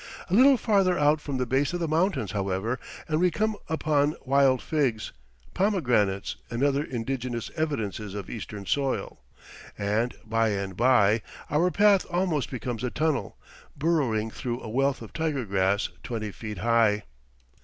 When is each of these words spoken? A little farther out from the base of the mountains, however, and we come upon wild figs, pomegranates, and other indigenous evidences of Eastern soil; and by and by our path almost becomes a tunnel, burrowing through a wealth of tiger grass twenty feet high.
A 0.31 0.33
little 0.33 0.57
farther 0.57 0.97
out 0.97 1.21
from 1.21 1.37
the 1.37 1.45
base 1.45 1.73
of 1.73 1.79
the 1.79 1.87
mountains, 1.87 2.31
however, 2.31 2.79
and 3.07 3.19
we 3.19 3.29
come 3.29 3.55
upon 3.69 4.15
wild 4.25 4.59
figs, 4.59 5.11
pomegranates, 5.53 6.37
and 6.49 6.63
other 6.63 6.83
indigenous 6.83 7.51
evidences 7.55 8.15
of 8.15 8.27
Eastern 8.27 8.65
soil; 8.65 9.19
and 9.77 10.15
by 10.25 10.49
and 10.49 10.75
by 10.75 11.21
our 11.51 11.69
path 11.69 12.07
almost 12.09 12.49
becomes 12.49 12.83
a 12.83 12.89
tunnel, 12.89 13.37
burrowing 13.77 14.31
through 14.31 14.59
a 14.61 14.69
wealth 14.69 15.03
of 15.03 15.13
tiger 15.13 15.45
grass 15.45 15.89
twenty 16.01 16.31
feet 16.31 16.57
high. 16.57 17.03